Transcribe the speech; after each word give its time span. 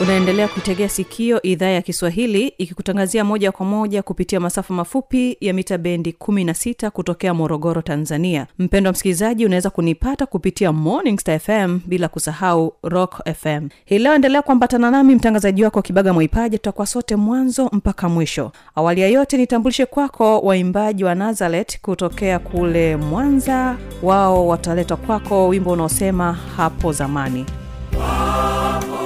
unaendelea 0.00 0.48
kuitegea 0.48 0.88
sikio 0.88 1.42
idhaa 1.42 1.66
ya 1.68 1.82
kiswahili 1.82 2.46
ikikutangazia 2.58 3.24
moja 3.24 3.52
kwa 3.52 3.66
moja 3.66 4.02
kupitia 4.02 4.40
masafa 4.40 4.74
mafupi 4.74 5.36
ya 5.40 5.54
mita 5.54 5.78
bendi 5.78 6.16
16 6.20 6.90
kutokea 6.90 7.34
morogoro 7.34 7.82
tanzania. 7.82 8.46
Mpendo 8.58 8.88
wa 8.88 8.92
msikilizaji 8.92 9.46
unaweza 9.46 9.70
kunipata 9.70 10.26
kupitia 10.26 10.72
morning 10.72 11.18
star 11.20 11.38
fm 11.40 11.78
bila 11.86 12.08
kusahau 12.08 12.72
rock 12.82 13.22
fm 13.34 13.68
hii 13.84 13.98
leo 13.98 14.14
endelea 14.14 14.42
kuambatana 14.42 14.90
nami 14.90 15.14
mtangazaji 15.14 15.64
wako 15.64 15.82
kibaga 15.82 16.12
mwaipaji 16.12 16.56
tutakuwa 16.58 16.86
sote 16.86 17.16
mwanzo 17.16 17.70
mpaka 17.72 18.08
mwisho. 18.08 18.52
Awali 18.74 19.00
ya 19.00 19.08
yote 19.08 19.36
nitambulishe 19.36 19.86
kwako 19.86 20.38
waimbaji 20.40 21.04
wa 21.04 21.14
nazaret 21.14 21.80
kutokea 21.80 22.38
kule 22.38 22.96
mwanza. 22.96 23.76
Wao 24.02 24.46
wataletwa 24.48 24.96
kwako 24.96 25.48
wimbo 25.48 25.70
unaosema 25.72 26.32
hapo 26.56 26.92
zamani. 26.92 27.46
Na 27.92 29.05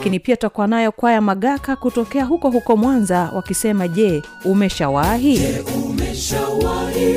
lakini 0.00 0.20
pia 0.20 0.36
tutakuwa 0.36 0.66
nayo 0.66 0.92
kwaya 0.92 1.20
magaka 1.20 1.76
kutokea 1.76 2.24
huko 2.24 2.50
huko 2.50 2.76
mwanza 2.76 3.30
wakisema 3.34 3.88
je 3.88 4.22
umeshawahi? 4.44 5.40
Umeshawahi 5.84 7.14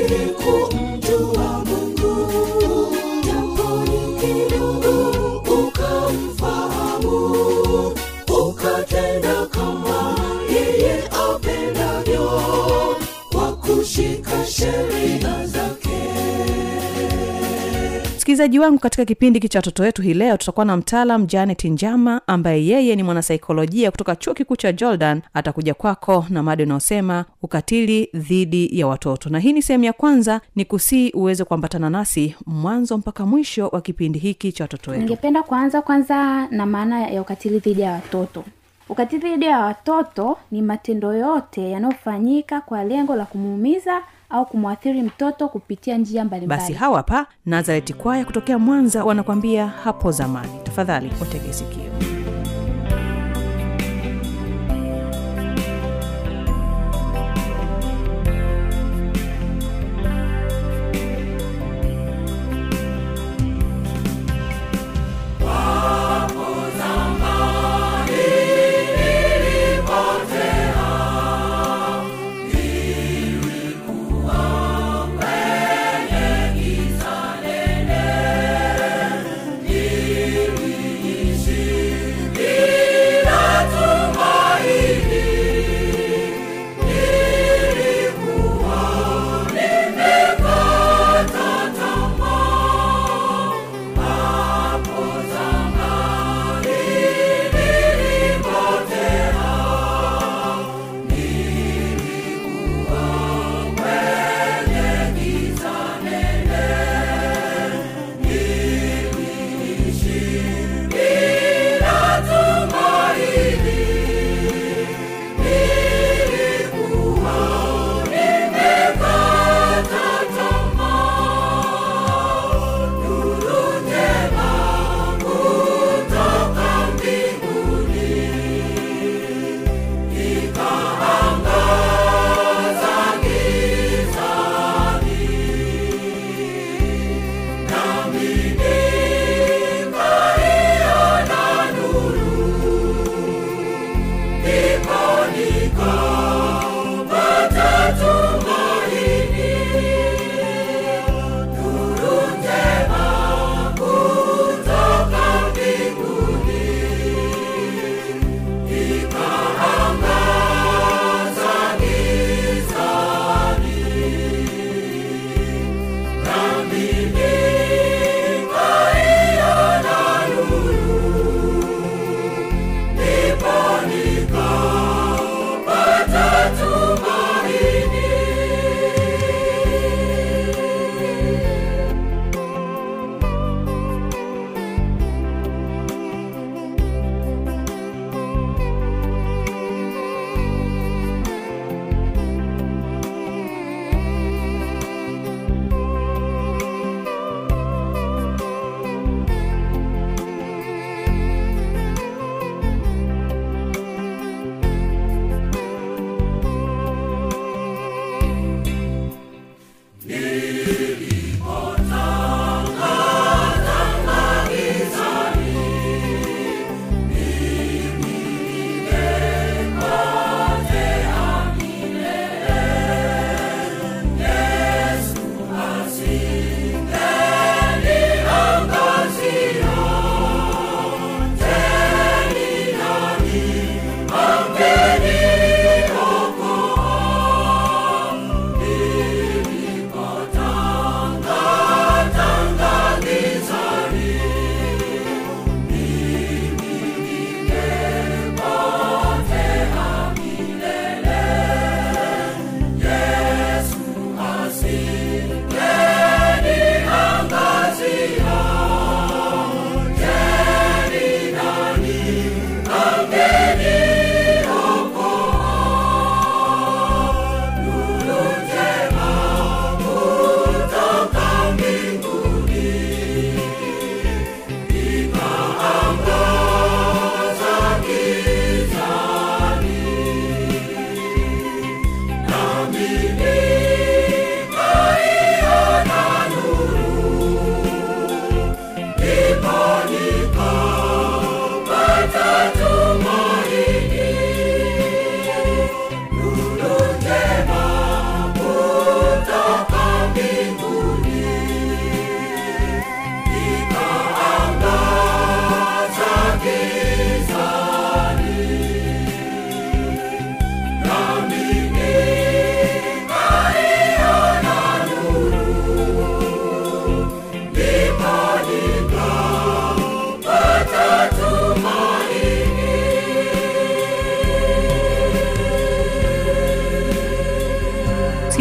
msikilizaji 18.34 18.58
wangu 18.58 18.78
katika 18.78 19.04
kipindi 19.04 19.36
hiki 19.38 19.48
cha 19.48 19.58
watoto 19.58 19.82
wetu 19.82 20.02
hii 20.02 20.14
leo 20.14 20.36
tutakuwa 20.36 20.64
na 20.66 20.76
mtaalam 20.76 21.26
janet 21.26 21.64
njama 21.64 22.20
ambaye 22.26 22.66
yeye 22.66 22.96
ni 22.96 23.02
mwanasaikolojia 23.02 23.90
kutoka 23.90 24.16
chuo 24.16 24.34
kikuu 24.34 24.56
cha 24.56 24.72
jordan. 24.72 25.22
Atakuja 25.34 25.74
kwako 25.74 26.26
na 26.28 26.42
mada 26.42 26.64
unayosema 26.64 27.24
ukatili 27.42 28.08
dhidi 28.14 28.78
ya 28.80 28.86
watoto. 28.86 29.30
Na 29.30 29.38
hii 29.38 29.52
ni 29.52 29.62
sehemu 29.62 29.84
ya 29.84 29.92
kwanza 29.92 30.40
ni 30.56 30.64
kusii 30.64 31.10
uweze 31.10 31.44
kuambatana 31.44 31.90
nasi 31.90 32.36
mwanzo 32.46 32.98
mpaka 32.98 33.26
mwisho 33.26 33.68
wa 33.68 33.80
kipindi 33.80 34.18
hiki 34.18 34.52
cha 34.52 34.64
watoto 34.64 34.90
wetu. 34.90 35.02
Ningependa 35.02 35.42
kuanza 35.42 35.82
kwanza 35.82 36.46
na 36.50 36.66
maana 36.66 37.00
ya 37.08 37.20
ukatili 37.22 37.58
dhidi 37.58 37.80
ya 37.80 37.92
watoto. 37.92 38.44
Ukatili 38.88 39.28
dhidi 39.30 39.44
ya 39.44 39.58
watoto 39.58 40.38
ni 40.50 40.62
matendo 40.62 41.12
yote 41.14 41.70
yanayofanyika 41.70 42.60
kwa 42.60 42.84
lengo 42.84 43.16
la 43.16 43.24
kumuumiza 43.24 44.02
au 44.34 44.46
kumwathiri 44.46 45.02
mtoto 45.02 45.48
kupitia 45.48 45.98
njia 45.98 46.24
mbalimbali. 46.24 46.60
Basi 46.60 46.72
hawa 46.72 46.96
hapa 46.96 47.26
nazareti 47.46 47.92
kwaya 47.92 48.24
kutokea 48.24 48.58
mwanza 48.58 49.04
wanakwambia 49.04 49.66
hapo 49.66 50.10
zamani. 50.10 50.52
Tafadhali 50.64 51.10
watege 51.20 51.52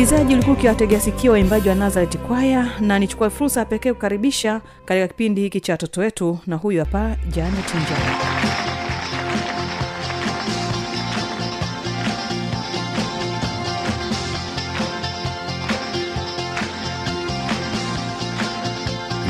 msikilizaji 0.03 0.33
ulikuwa 0.33 0.55
ukiwategea 0.57 0.99
sikio 0.99 1.31
waimbaji 1.31 1.69
wa 1.69 1.75
nazaret 1.75 2.17
kwaya 2.17 2.71
na 2.79 2.99
nichukua 2.99 3.29
fursa 3.29 3.59
ya 3.59 3.65
pekee 3.65 3.93
kukaribisha 3.93 4.61
katika 4.85 5.07
kipindi 5.07 5.41
hiki 5.41 5.59
cha 5.61 5.73
watoto 5.73 6.01
wetu 6.01 6.39
na 6.47 6.55
huyu 6.55 6.79
hapa 6.79 7.15
janet 7.29 7.65
njaa 7.75 8.43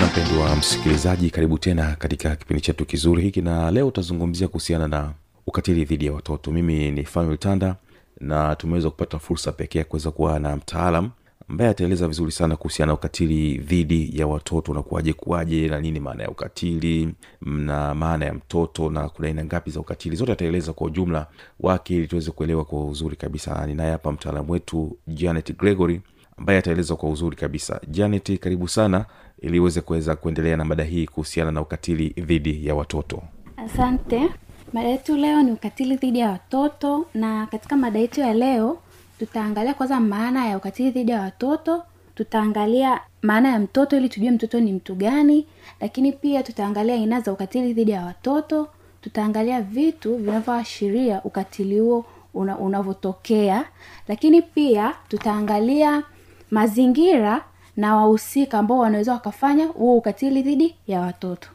mpendwa 0.05 0.55
msikilizaji 0.55 1.29
karibu 1.29 1.57
tena 1.57 1.95
katika 1.99 2.35
kipindi 2.35 2.61
chetu 2.61 2.85
kizuri 2.85 3.21
hiki 3.23 3.41
na 3.41 3.71
leo 3.71 3.87
utazungumzia 3.87 4.47
kuhusiana 4.47 4.87
na 4.87 5.11
ukatili 5.47 5.85
dhidi 5.85 6.05
ya 6.05 6.13
watoto. 6.13 6.51
Mimi 6.51 6.91
ni 6.91 7.03
fanuel 7.05 7.37
tanda 7.37 7.75
na 8.19 8.55
tumeweza 8.55 8.89
kupata 8.89 9.19
fursa 9.19 9.51
pekee 9.51 9.79
ya 9.79 9.85
kuweza 9.85 10.11
kuwa 10.11 10.39
na 10.39 10.55
mtaalam 10.55 11.09
ambaye 11.49 11.69
ataeleza 11.69 12.07
vizuri 12.07 12.31
sana 12.31 12.55
kuhusiana 12.55 12.87
na 12.87 12.93
ukatili 12.93 13.57
dhidi 13.57 14.19
ya 14.19 14.27
watoto 14.27 14.71
unakuwaje 14.71 15.13
kuwaje 15.13 15.67
na 15.67 15.79
nini 15.81 15.99
maana 15.99 16.23
ya 16.23 16.29
ukatili 16.29 17.13
na 17.41 17.95
maana 17.95 18.25
ya 18.25 18.33
mtoto 18.33 18.89
na 18.89 19.09
kuna 19.09 19.27
aina 19.27 19.45
ngapi 19.45 19.71
za 19.71 19.79
ukatili. 19.79 20.15
Zote 20.15 20.31
ataeleza 20.31 20.73
kwa 20.73 20.87
ujumla 20.87 21.27
wake 21.59 21.95
ili 21.95 22.07
tuweze 22.07 22.31
kuelewa 22.31 22.65
kwa 22.65 22.85
uzuri 22.85 23.15
kabisa. 23.15 23.67
Ninaye 23.67 23.91
hapa 23.91 24.11
mtaalamu 24.11 24.51
wetu 24.51 24.97
janet 25.07 25.57
gregory 25.57 26.01
ambaye 26.37 26.59
ataeleza 26.59 26.95
kwa 26.95 27.09
uzuri 27.09 27.35
kabisa. 27.35 27.81
Janet 27.87 28.39
karibu 28.39 28.67
sana 28.67 29.05
ili 29.41 29.59
uweze 29.59 29.81
kuweza 29.81 30.15
kuendelea 30.15 30.57
na 30.57 30.65
mada 30.65 30.83
hii 30.83 31.05
kuhusiana 31.07 31.51
na 31.51 31.61
ukatili 31.61 32.09
dhidi 32.09 32.67
ya 32.67 32.75
watoto. 32.75 33.23
Asante 33.57 34.29
mada 34.73 34.87
yetu 34.87 35.17
leo 35.17 35.43
ni 35.43 35.51
ukatili 35.51 35.95
dhidi 35.95 36.19
ya 36.19 36.29
watoto 36.29 37.05
na 37.13 37.45
katika 37.47 37.75
mada 37.77 37.99
yetu 37.99 38.19
ya 38.21 38.33
leo 38.33 38.77
tutaangalia 39.19 39.73
kwanza 39.73 39.99
maana 39.99 40.47
ya 40.47 40.57
ukatili 40.57 40.91
dhidi 40.91 41.11
ya 41.11 41.21
watoto 41.21 41.83
tutaangalia 42.15 42.99
maana 43.21 43.49
ya 43.49 43.59
mtoto 43.59 43.97
ili 43.97 44.09
tujue 44.09 44.31
mtoto 44.31 44.59
ni 44.59 44.73
mtu 44.73 44.95
gani 44.95 45.45
lakini 45.79 46.11
pia 46.11 46.43
tutaangalia 46.43 46.95
aina 46.95 47.21
za 47.21 47.31
ukatili 47.33 47.73
dhidi 47.73 47.91
ya 47.91 48.05
watoto 48.05 48.67
tutaangalia 49.01 49.61
vitu 49.61 50.15
vinavyoashiria 50.17 51.21
ukatili 51.23 51.79
huo 51.79 52.05
una, 52.33 52.57
unavyotokea 52.57 53.65
lakini 54.07 54.41
pia 54.41 54.93
tutaangalia 55.07 56.03
mazingira 56.51 57.41
na 57.77 57.95
wahusika 57.95 58.59
ambao 58.59 58.77
wanaweza 58.77 59.13
wakafanya 59.13 59.65
huo 59.65 59.97
ukatili 59.97 60.41
dhidi 60.41 60.75
ya 60.87 60.99
watoto 61.01 61.49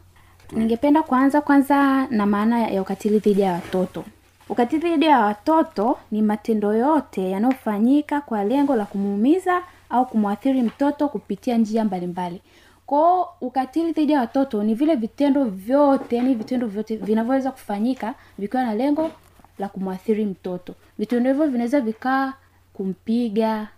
ningependa 0.52 1.02
kuanza 1.02 1.40
kwanza 1.40 2.06
na 2.10 2.26
maana 2.26 2.60
ya 2.68 2.82
ukatili 2.82 3.18
dhidi 3.18 3.40
ya 3.40 3.52
watoto. 3.52 4.04
Ukatili 4.48 4.90
dhidi 4.90 5.06
ya 5.06 5.18
watoto 5.20 5.98
ni 6.10 6.22
matendo 6.22 6.74
yote 6.74 7.30
yanayofanyika 7.30 8.20
kwa 8.20 8.44
lengo 8.44 8.76
la 8.76 8.84
kumuumiza 8.84 9.62
au 9.90 10.06
kumwathiri 10.06 10.62
mtoto 10.62 11.08
kupitia 11.08 11.58
njia 11.58 11.84
mbalimbali. 11.84 12.40
Kwao 12.86 13.34
ukatili 13.40 13.92
dhidi 13.92 14.12
ya 14.12 14.20
watoto 14.20 14.62
ni 14.62 14.74
vile 14.74 14.94
vitendo 14.94 15.44
vyote 15.44 16.16
yani 16.16 16.34
vitendo 16.34 16.66
vyote 16.66 16.96
vinavyoweza 16.96 17.50
kufanyika 17.50 18.14
vikiwa 18.38 18.62
na 18.64 18.74
lengo 18.74 19.10
la 19.58 19.68
kumwathiri 19.68 20.24
mtoto. 20.24 20.74
Vitendo 20.98 21.30
hivyo 21.30 21.46
vinaweza 21.46 21.80
vikaa 21.80 22.32
kumpiga 22.72 23.68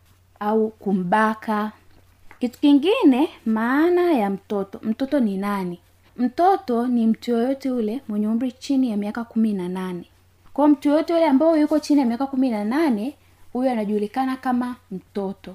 au 0.41 0.69
kumbaka. 0.71 1.73
Kitu 2.41 2.59
kingine 2.61 3.29
maana 3.47 4.13
ya 4.13 4.31
mtoto. 4.31 4.81
Mtoto 4.83 5.21
ni 5.21 5.37
nani 5.37 5.79
mtoto 6.21 6.87
ni 6.87 7.07
mtu 7.07 7.31
yoyote 7.31 7.71
ule 7.71 8.01
mwenye 8.09 8.29
umri 8.29 8.53
chini 8.53 8.91
ya 8.91 8.97
miaka 8.97 9.25
kumi 9.25 9.53
na 9.53 9.69
nane. 9.69 10.05
Kwao 10.53 10.69
mtu 10.69 10.89
yoyote 10.89 11.15
ule 11.15 11.27
ambao 11.27 11.57
yuko 11.57 11.79
chini 11.79 12.01
ya 12.01 12.07
miaka 12.07 12.27
kumi 12.27 12.51
na 12.51 12.65
nane 12.65 13.15
huyo 13.53 13.71
anajulikana 13.71 14.37
kama 14.37 14.77
mtoto. 14.91 15.55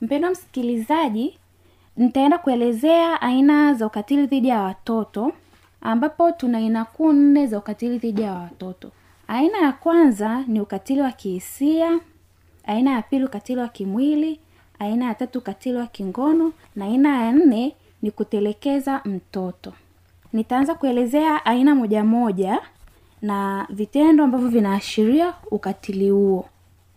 Mpendo 0.00 0.30
msikilizaji 0.30 1.38
nitaenda 1.96 2.38
kuelezea 2.38 3.22
aina 3.22 3.74
za 3.74 3.86
ukatili 3.86 4.26
dhidi 4.26 4.48
ya 4.48 4.60
watoto 4.60 5.32
ambapo 5.80 6.32
tuna 6.32 6.58
aina 6.58 6.84
kuu 6.84 7.12
nne 7.12 7.46
za 7.46 7.58
ukatili 7.58 7.98
dhidi 7.98 8.22
ya 8.22 8.32
watoto. 8.32 8.90
Aina 9.28 9.58
ya 9.58 9.72
kwanza 9.72 10.44
ni 10.46 10.60
ukatili 10.60 11.00
wa 11.00 11.12
kihisia 11.12 12.00
aina 12.66 12.90
ya 12.90 13.02
pili 13.02 13.24
ukatili 13.24 13.60
wa 13.60 13.68
kimwili 13.68 14.40
aina 14.78 15.04
ya 15.04 15.14
tatu 15.14 15.38
ukatili 15.38 15.76
wa 15.76 15.86
kingono 15.86 16.52
na 16.76 16.84
aina 16.84 17.24
ya 17.24 17.32
nne 17.32 17.74
ni 18.02 18.10
kutelekeza 18.10 19.00
mtoto 19.04 19.72
nitaanza 20.34 20.74
kuelezea 20.74 21.46
aina 21.46 21.74
moja 21.74 22.04
moja 22.04 22.60
na 23.22 23.66
vitendo 23.70 24.24
ambavyo 24.24 24.48
vinaashiria 24.48 25.34
ukatili 25.50 26.10
huo. 26.10 26.48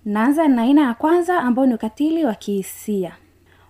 Naanza 0.06 0.48
na 0.48 0.62
aina 0.62 0.82
ya 0.82 0.94
kwanza 0.94 1.40
ambayo 1.40 1.68
ni 1.68 1.74
ukatili 1.74 2.26
wa 2.26 2.36
kihisia. 2.36 3.16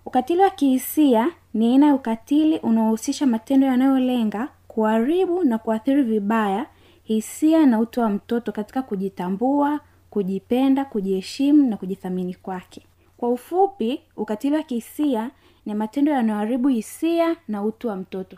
Ukatili 0.05 0.41
wa 0.41 0.49
kihisia 0.49 1.29
ni 1.53 1.67
aina 1.71 1.85
ya 1.85 1.93
ukatili 1.95 2.57
unaohusisha 2.57 3.25
matendo 3.27 3.67
yanayolenga 3.67 4.47
kuharibu 4.67 5.43
na 5.43 5.57
kuathiri 5.57 6.03
vibaya 6.03 6.65
hisia 7.03 7.65
na 7.65 7.79
utu 7.79 7.99
wa 7.99 8.09
mtoto 8.09 8.51
katika 8.51 8.81
kujitambua 8.81 9.79
kujipenda 10.09 10.85
kujiheshimu 10.85 11.69
na 11.69 11.77
kujithamini 11.77 12.33
kwake. 12.35 12.81
Kwa 13.17 13.29
ufupi 13.29 14.01
ukatili 14.17 14.55
wa 14.55 14.63
kihisia 14.63 15.29
ni 15.65 15.73
matendo 15.73 16.11
yanayoharibu 16.11 16.67
hisia 16.67 17.35
na 17.47 17.63
utu 17.63 17.87
wa 17.87 17.95
mtoto 17.95 18.37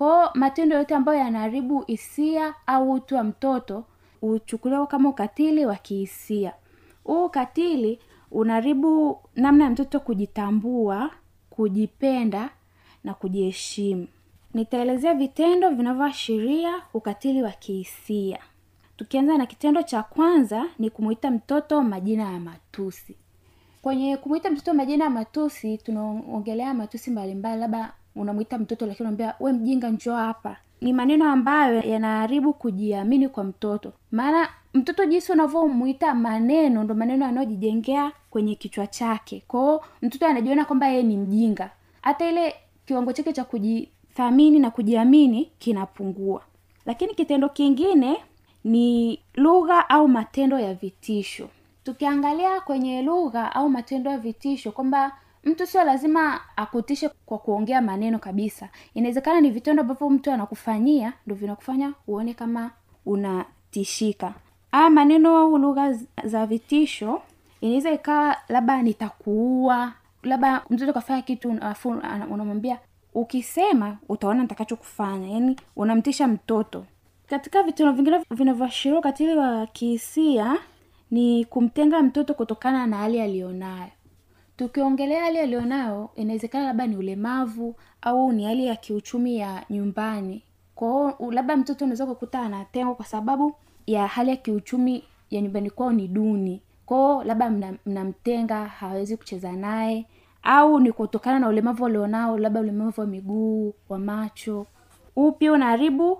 kwao 0.00 0.30
matendo 0.34 0.76
yote 0.76 0.94
ambayo 0.94 1.18
yanaharibu 1.18 1.80
hisia 1.86 2.54
au 2.66 2.92
utu 2.92 3.14
wa 3.14 3.24
mtoto 3.24 3.84
huchukuliwa 4.20 4.86
kama 4.86 5.08
ukatili 5.08 5.66
wa 5.66 5.76
kihisia. 5.76 6.52
Huu 7.04 7.24
ukatili 7.24 7.98
unaharibu 8.30 9.18
namna 9.36 9.64
ya 9.64 9.70
mtoto 9.70 10.00
kujitambua 10.00 11.10
kujipenda 11.50 12.50
na 13.04 13.14
kujiheshimu. 13.14 14.06
Nitaelezea 14.54 15.14
vitendo 15.14 15.70
vinavyoashiria 15.70 16.82
ukatili 16.94 17.42
wa 17.42 17.50
kihisia. 17.50 18.38
Tukianza 18.96 19.38
na 19.38 19.46
kitendo 19.46 19.82
cha 19.82 20.02
kwanza 20.02 20.64
ni 20.78 20.90
kumuita 20.90 21.30
mtoto 21.30 21.82
majina 21.82 22.22
ya 22.32 22.40
matusi. 22.40 23.16
Kwenye 23.82 24.16
kumwita 24.16 24.50
mtoto 24.50 24.74
majina 24.74 25.04
ya 25.04 25.10
matusi 25.10 25.78
tunaongelea 25.78 26.74
matusi 26.74 27.10
mbalimbali 27.10 27.60
labda 27.60 27.92
unamwita 28.20 28.58
mtoto 28.58 28.86
lakini 28.86 29.04
unaambia 29.04 29.34
we 29.40 29.52
mjinga 29.52 29.90
njoo 29.90 30.14
hapa. 30.16 30.56
Ni 30.80 30.92
maneno 30.92 31.32
ambayo 31.32 31.80
yanaharibu 31.82 32.52
kujiamini 32.52 33.28
kwa 33.28 33.44
mtoto. 33.44 33.92
Maana 34.10 34.48
mtoto 34.74 35.04
jinsi 35.06 35.32
unavyomwita 35.32 36.14
maneno 36.14 36.84
ndo 36.84 36.94
maneno 36.94 37.24
yanayojijengea 37.26 38.12
kwenye 38.30 38.54
kichwa 38.54 38.86
chake. 38.86 39.42
Kwao 39.48 39.84
mtoto 40.02 40.26
anajiona 40.26 40.64
kwamba 40.64 40.88
yeye 40.88 41.02
ni 41.02 41.16
mjinga. 41.16 41.70
Hata 42.02 42.28
ile 42.30 42.54
kiwango 42.86 43.12
chake 43.12 43.32
cha 43.32 43.44
kujithamini 43.44 44.58
na 44.58 44.70
kujiamini 44.70 45.50
kinapungua. 45.58 46.42
Lakini 46.86 47.14
kitendo 47.14 47.48
kingine 47.48 48.16
ni 48.64 49.18
lugha 49.34 49.88
au 49.90 50.08
matendo 50.08 50.58
ya 50.58 50.74
vitisho. 50.74 51.48
Tukiangalia 51.84 52.60
kwenye 52.60 53.02
lugha 53.02 53.54
au 53.54 53.68
matendo 53.68 54.10
ya 54.10 54.18
vitisho 54.18 54.72
kwamba 54.72 55.12
mtu 55.44 55.66
sio 55.66 55.84
lazima 55.84 56.40
akutishe 56.56 57.10
kwa 57.26 57.38
kuongea 57.38 57.80
maneno 57.82 58.18
kabisa. 58.18 58.68
Inawezekana 58.94 59.40
ni 59.40 59.50
vitendo 59.50 59.80
ambavyo 59.82 60.10
mtu 60.10 60.30
anakufanyia 60.32 61.12
ndo 61.26 61.34
vinakufanya 61.34 61.92
uone 62.06 62.34
kama 62.34 62.70
unatishika. 63.06 64.34
Aya 64.72 64.90
maneno 64.90 65.36
au 65.36 65.58
lugha 65.58 65.98
za 66.24 66.46
vitisho 66.46 67.22
inaweza 67.60 67.90
ikawa 67.90 68.36
labda 68.48 68.82
nitakuua 68.82 69.92
labda 70.22 70.62
mtoto 70.70 70.92
kafanya 70.92 71.22
kitu 71.22 71.56
afu 71.60 71.88
unamwambia 72.30 72.78
ukisema 73.14 73.96
utaona 74.08 74.42
nitakachokufanya 74.42 75.28
yaani 75.28 75.56
unamtisha 75.76 76.26
mtoto. 76.28 76.84
Katika 77.26 77.62
vitendo 77.62 77.92
vingine 77.92 78.20
vinavyoashiria 78.30 78.98
ukatili 78.98 79.34
wa 79.36 79.66
kihisia 79.66 80.56
ni 81.10 81.44
kumtenga 81.44 82.02
mtoto 82.02 82.34
kutokana 82.34 82.86
na 82.86 82.96
hali 82.96 83.20
aliyonayo 83.20 83.90
tukiongelea 84.64 85.22
hali 85.24 85.38
alionayo, 85.38 86.10
inawezekana 86.16 86.64
labda 86.66 86.86
ni 86.86 86.96
ulemavu 86.96 87.74
au 88.02 88.32
ni 88.32 88.44
hali 88.44 88.66
ya 88.66 88.76
kiuchumi 88.76 89.36
ya 89.38 89.64
nyumbani. 89.70 90.42
Kwao 90.74 91.30
labda 91.30 91.56
mtoto 91.56 91.84
unaweza 91.84 92.06
kukuta 92.06 92.40
anatengwa 92.40 92.94
kwa 92.94 93.04
sababu 93.04 93.54
ya 93.86 94.06
hali 94.06 94.30
ya 94.30 94.36
kiuchumi 94.36 95.04
ya 95.30 95.40
nyumbani 95.40 95.70
kwao 95.70 95.92
ni 95.92 96.08
duni. 96.08 96.62
Kwao 96.86 97.24
labda 97.24 97.50
mna- 97.50 97.74
mnamtenga 97.86 98.64
hawezi 98.64 99.16
kucheza 99.16 99.52
naye 99.52 100.06
au 100.42 100.80
ni 100.80 100.92
kutokana 100.92 101.38
na 101.38 101.48
ulemavu 101.48 101.86
alionao 101.86 102.38
labda 102.38 102.60
ulemavu 102.60 103.00
wa 103.00 103.06
miguu 103.06 103.74
wa 103.88 103.98
macho. 103.98 104.66
Huu 105.14 105.36
unaharibu 105.40 106.18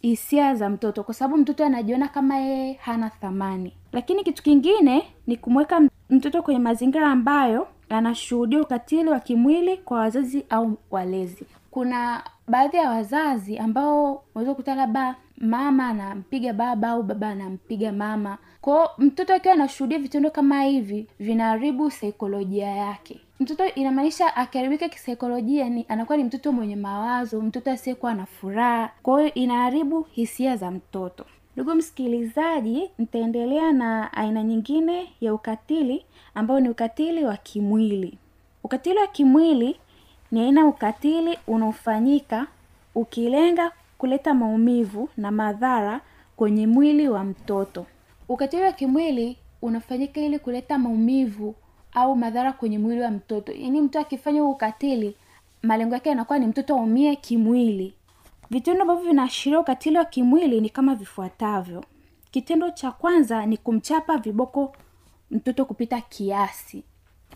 hisia 0.00 0.54
za 0.54 0.68
mtoto? 0.70 1.02
Kwa 1.02 1.14
sababu 1.14 1.36
mtoto 1.42 1.64
anajiona 1.64 2.08
kama 2.08 2.36
yeye 2.36 2.72
hana 2.72 3.10
thamani. 3.10 3.72
Lakini 3.92 4.24
kitu 4.24 4.42
kingine 4.42 5.02
ni 5.26 5.36
kumweka 5.36 5.80
mtoto 6.10 6.42
kwenye 6.42 6.60
mazingira 6.60 7.10
ambayo 7.10 7.66
anashuhudia 7.90 8.60
ukatili 8.62 9.08
wa 9.10 9.20
kimwili 9.20 9.76
kwa 9.76 9.98
wazazi 9.98 10.44
au 10.50 10.78
walezi. 10.90 11.44
Kuna 11.70 12.22
baadhi 12.48 12.76
ya 12.76 12.90
wazazi 12.90 13.58
ambao 13.58 14.22
unaweza 14.34 14.50
kukuta 14.54 14.74
labda 14.74 15.14
mama 15.38 15.88
anampiga 15.88 16.52
baba 16.52 16.88
au 16.88 17.02
baba 17.02 17.28
anampiga 17.28 17.92
mama. 17.92 18.38
Kwao 18.60 18.90
mtoto 18.98 19.34
akiwa 19.34 19.54
anashuhudia 19.54 19.98
vitendo 19.98 20.30
kama 20.30 20.62
hivi 20.62 21.06
vinaharibu 21.20 21.90
saikolojia 21.90 22.66
yake. 22.68 23.20
Mtoto 23.40 23.66
inamaanisha 23.66 24.36
akiharibika 24.36 24.88
kisaikolojia 24.88 25.68
ni 25.68 25.86
anakuwa 25.88 26.18
ni 26.18 26.24
mtoto 26.24 26.52
mwenye 26.52 26.76
mawazo 26.76 27.40
mtoto 27.40 27.70
asiyekuwa 27.70 28.14
na 28.14 28.26
furaha. 28.26 28.90
Kwa 29.02 29.20
hiyo 29.20 29.34
inaharibu 29.34 30.02
hisia 30.10 30.56
za 30.56 30.70
mtoto 30.70 31.24
ndugu 31.58 31.74
msikilizaji 31.74 32.90
nitaendelea 32.98 33.72
na 33.72 34.12
aina 34.12 34.42
nyingine 34.42 35.08
ya 35.20 35.34
ukatili 35.34 36.04
ambao 36.34 36.60
ni 36.60 36.68
ukatili 36.68 37.24
wa 37.24 37.36
kimwili. 37.36 38.18
Ukatili 38.64 38.98
wa 38.98 39.06
kimwili 39.06 39.76
ni 40.30 40.40
aina 40.40 40.66
ukatili 40.66 41.38
unaofanyika 41.46 42.46
ukilenga 42.94 43.72
kuleta 43.98 44.34
maumivu 44.34 45.08
na 45.16 45.30
madhara 45.30 46.00
kwenye 46.36 46.66
mwili 46.66 47.08
wa 47.08 47.24
mtoto. 47.24 47.86
Ukatili 48.28 48.62
wa 48.62 48.72
kimwili 48.72 49.36
unafanyika 49.62 50.20
ili 50.20 50.38
kuleta 50.38 50.78
maumivu 50.78 51.54
au 51.92 52.16
madhara 52.16 52.52
kwenye 52.52 52.78
mwili 52.78 53.00
wa 53.00 53.10
mtoto. 53.10 53.52
Yaani 53.52 53.80
mtu 53.80 53.98
akifanya 53.98 54.40
huu 54.42 54.50
ukatili 54.50 55.14
malengo 55.62 55.94
yake 55.94 56.08
yanakuwa 56.08 56.38
ni 56.38 56.46
mtoto 56.46 56.74
aumie 56.74 57.16
kimwili 57.16 57.94
vitendo 58.50 58.82
ambavyo 58.82 59.04
vinaashiria 59.10 59.60
ukatili 59.60 59.98
wa 59.98 60.04
kimwili 60.04 60.60
ni 60.60 60.70
kama 60.70 60.94
vifuatavyo. 60.94 61.84
Kitendo 62.30 62.70
cha 62.70 62.90
kwanza 62.92 63.46
ni 63.46 63.56
kumchapa 63.56 64.18
viboko 64.18 64.76
mtoto 65.30 65.64
kupita 65.64 66.00
kiasi. 66.00 66.84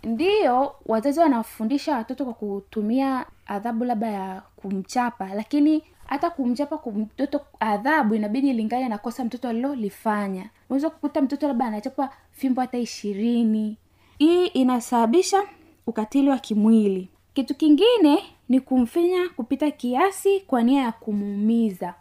Ndiyo 0.03 0.75
wazazi 0.87 1.21
wanafundisha 1.21 1.97
watoto 1.97 2.25
kwa 2.25 2.35
kutumia 2.35 3.27
adhabu 3.47 3.85
labda 3.85 4.07
ya 4.07 4.43
kumchapa 4.57 5.35
lakini 5.35 5.83
hata 6.07 6.31
kumchapa 6.31 6.79
kwa 6.79 6.93
mtoto 6.93 7.41
adhabu 7.61 8.15
inabidi 8.15 8.51
ilingane 8.51 8.89
na 8.89 8.99
kosa 8.99 9.25
mtoto 9.25 9.49
alilolifanya. 9.49 10.51
Unaweza 10.69 10.91
kukuta 10.91 11.23
mtoto 11.23 11.49
labda 11.49 11.67
anachapa 11.67 12.11
fimbo 12.31 12.61
hata 12.61 12.79
ishirini. 12.79 13.77
Hii 14.19 14.47
inasababisha 14.47 15.43
ukatili 15.87 16.29
wa 16.31 16.39
kimwili 16.39 17.09
kitu 17.35 17.55
kingine 17.55 18.23
ni 18.49 18.61
kumfinya 18.61 19.29
kupita 19.37 19.71
kiasi 19.71 20.41
kwa 20.41 20.63
nia 20.63 20.83
ya 20.83 20.93
kumuumiza. 20.93 21.95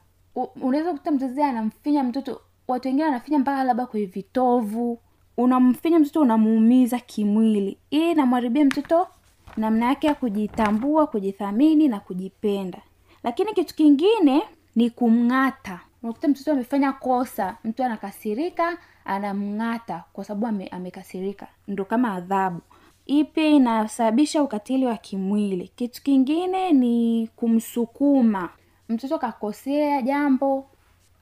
Unaweza 0.62 0.92
kukuta 0.92 1.12
mzazi 1.12 1.42
anamfinya 1.44 2.04
mtoto 2.04 2.42
watu 2.68 2.88
wengine 2.88 3.06
wanafinya 3.06 3.40
mpaka 3.40 3.64
labda 3.64 3.86
kwenye 3.86 4.06
vitovu. 4.06 5.00
Unamfinya 5.38 6.00
mtoto 6.00 6.22
unamuumiza 6.22 7.00
kimwili. 7.00 7.78
Hii 7.90 8.12
inamharibia 8.12 8.66
mtoto 8.66 9.08
namna 9.58 9.86
yake 9.86 10.08
ya 10.08 10.16
kujitambua 10.16 11.08
kujithamini 11.08 11.88
na 11.88 12.00
kujipenda. 12.00 12.82
Lakini 13.24 13.54
kitu 13.54 13.76
kingine 13.76 14.44
ni 14.76 14.90
kumng'ata. 14.90 15.80
Unakuta 16.04 16.28
mtoto 16.28 16.52
amefanya 16.52 16.92
kosa 16.94 17.58
mtu 17.64 17.84
anakasirika 17.84 18.78
anamng'ata 19.06 20.04
kwa 20.14 20.24
sababu 20.24 20.48
ame, 20.48 20.68
amekasirika. 20.68 21.48
Ndo 21.68 21.86
kama 21.86 22.14
adhabu 22.14 22.62
hii 23.12 23.24
pia 23.24 23.48
inasababisha 23.48 24.44
ukatili 24.44 24.86
wa 24.86 24.98
kimwili. 24.98 25.68
Kitu 25.76 26.04
kingine 26.04 26.72
ni 26.72 27.30
kumsukuma. 27.36 28.50
Mtoto 28.90 29.20
kakosea 29.20 30.02
jambo 30.02 30.66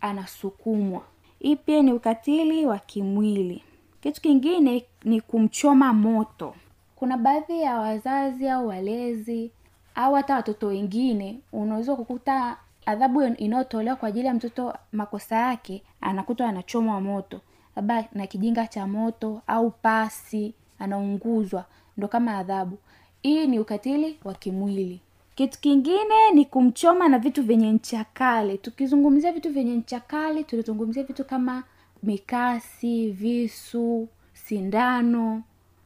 anasukumwa. 0.01 1.01
Hii 1.39 1.55
pia 1.55 1.81
ni 1.81 1.93
ukatili 1.93 2.65
wa 2.65 2.79
kimwili? 2.79 3.63
Kitu 4.01 4.21
kingine 4.21 4.85
ni 5.03 5.21
kumchoma 5.21 5.93
moto. 5.93 6.55
Kuna 6.95 7.17
baadhi 7.17 7.61
ya 7.61 7.79
wazazi 7.79 8.49
au 8.49 8.67
walezi 8.67 9.51
au 9.95 10.13
hata 10.13 10.35
watoto 10.35 10.67
wengine 10.67 11.39
unaweza 11.53 11.95
kukuta 11.95 12.57
adhabu 12.85 13.23
inayotolewa 13.23 13.95
kwa 13.95 14.09
ajili 14.09 14.27
ya 14.27 14.33
mtoto 14.33 14.73
makosa 14.91 15.35
yake 15.35 15.83
anakutwa 16.01 16.47
anachomwa 16.49 17.01
moto 17.01 17.41
labda 17.75 18.05
na 18.13 18.27
kijinga 18.27 18.67
cha 18.67 18.87
moto 18.87 19.41
au 19.47 19.71
pasi 19.71 20.53
anaunguzwa. 20.79 21.65
Ndo 21.97 22.07
kama 22.07 22.37
adhabu. 22.37 22.77
Hii 23.21 23.47
ni 23.47 23.59
ukatili 23.59 24.17
wa 24.23 24.33
kimwili. 24.33 24.99
Kitu 25.35 25.59
kingine 25.59 26.31
ni 26.33 26.45
kumchoma 26.45 27.07
na 27.09 27.19
vitu 27.19 27.43
vyenye 27.43 27.71
ncha 27.71 28.05
kali. 28.13 28.57
Tukizungumzia 28.57 29.31
vitu 29.31 29.49
vyenye 29.49 29.75
ncha 29.75 29.99
kali 29.99 30.43
tunazungumzia 30.43 31.03
vitu 31.03 31.23
kama 31.25 31.63
mikasi 32.03 33.11
visu 33.11 34.07
sindano. 34.33 35.43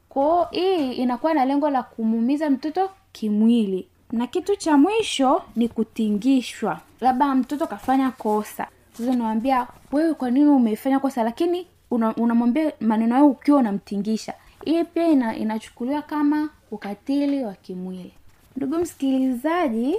Kwao 0.09 0.47
hii 0.51 0.91
inakuwa 0.93 1.33
na 1.33 1.45
lengo 1.45 1.69
la 1.69 1.83
kumuumiza 1.83 2.49
mtoto 2.49 2.89
kimwili. 3.11 3.87
Na 4.11 4.27
kitu 4.27 4.55
cha 4.55 4.77
mwisho 4.77 5.41
ni 5.55 5.67
kutingishwa. 5.69 6.79
Labda 7.01 7.35
mtoto 7.35 7.67
kafanya 7.67 8.11
kosa. 8.11 8.67
Sasa 8.97 9.11
unawambia 9.11 9.67
wewe 9.91 10.13
kwa 10.13 10.31
nini 10.31 10.45
umefanya 10.49 10.99
kosa? 10.99 11.23
Lakini 11.23 11.67
unamwambia 11.91 12.71
maneno 12.79 13.15
hayo 13.15 13.27
ukiwa 13.27 13.59
unamtingisha 13.59 14.33
hii 14.65 14.83
pia 14.83 15.07
ina, 15.07 15.35
inachukuliwa 15.37 16.01
kama 16.01 16.49
ukatili 16.71 17.43
wa 17.43 17.53
kimwili. 17.53 18.13
Ndugu 18.57 18.77
msikilizaji 18.77 19.95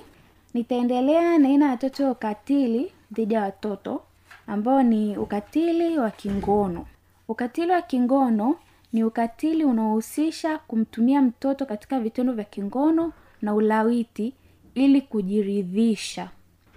nitaendelea 0.54 1.38
na 1.38 1.48
aina 1.48 1.66
ya 1.70 1.78
ya 2.02 2.10
ukatili 2.10 2.92
dhidi 3.12 3.34
ya 3.34 3.42
watoto 3.42 4.02
ambao 4.46 4.82
ni 4.82 5.16
ukatili 5.16 5.98
wa 5.98 6.10
kingono. 6.10 6.86
Ukatili 7.28 7.72
wa 7.72 7.82
kingono 7.82 8.56
ni 8.92 9.04
ukatili 9.04 9.64
unaohusisha 9.64 10.58
kumtumia 10.58 11.22
mtoto 11.22 11.66
katika 11.66 12.00
vitendo 12.00 12.32
vya 12.32 12.44
kingono 12.44 13.12
na 13.42 13.54
ulawiti 13.54 14.32
ili 14.74 15.00
kujiridhisha. 15.00 16.28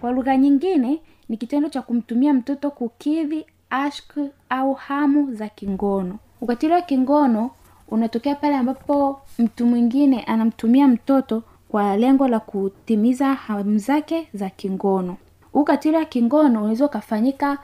Kwa 0.02 0.12
lugha 0.12 0.38
nyingine 0.38 1.02
ni 1.30 1.38
kitendo 1.38 1.70
cha 1.70 1.82
kumtumia 1.82 2.34
mtoto 2.34 2.72
kukidhi 2.72 3.46
ashk 3.70 4.18
au 4.50 4.74
hamu 4.74 5.34
za 5.34 5.50
kingono. 5.50 6.20
Ukatili 6.42 6.74
wa 6.74 6.82
kingono 6.82 7.52
unatokea 7.88 8.36
pale 8.36 8.56
ambapo 8.56 9.22
mtu 9.40 9.66
mwingine 9.66 10.24
anamtumia 10.24 10.88
mtoto 10.88 11.44
kwa 11.70 11.98
lengo 11.98 12.28
la 12.28 12.40
kutimiza 12.40 13.34
hamu 13.34 13.78
zake 13.78 14.28
za 14.34 14.50
kingono. 14.50 15.18
Huu 15.52 15.62
ukatili 15.62 15.98
wa 15.98 16.06
kingono 16.06 16.60
unaweza 16.62 16.86
ukafanyika 16.86 17.58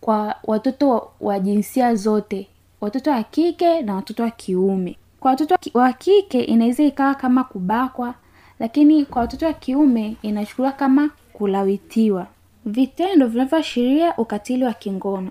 kwa 0.00 0.34
watoto 0.44 1.10
wa 1.20 1.38
jinsia 1.38 1.94
zote 1.94 2.48
watoto 2.80 3.10
wa 3.10 3.22
kike 3.22 3.82
na 3.82 3.94
watoto 3.94 4.22
wa 4.22 4.30
kiume. 4.30 4.96
Kwa 5.20 5.30
watoto 5.30 5.56
wa 5.74 5.92
kike 5.92 6.40
inaweza 6.42 6.82
ikawa 6.82 7.14
kama 7.14 7.44
kubakwa 7.44 8.14
lakini 8.58 9.04
kwa 9.04 9.22
watoto 9.22 9.46
wa 9.46 9.52
kiume 9.52 10.16
inachukuliwa 10.22 10.72
kama 10.72 11.10
kulawitiwa. 11.32 12.26
Vitendo 12.66 13.26
vinavyoashiria 13.26 14.16
ukatili 14.16 14.64
wa 14.64 14.72
kingono. 14.72 15.30